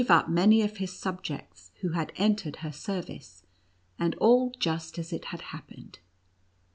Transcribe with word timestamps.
up 0.09 0.27
many 0.27 0.63
of 0.63 0.77
his 0.77 0.91
subjects, 0.91 1.69
who 1.81 1.89
had 1.89 2.11
entered 2.15 2.55
her 2.55 2.71
service, 2.71 3.43
and 3.99 4.15
all 4.15 4.51
just 4.57 4.97
as 4.97 5.13
it 5.13 5.25
had 5.25 5.41
happened. 5.53 5.99